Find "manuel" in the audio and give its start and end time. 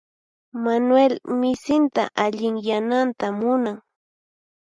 0.63-1.13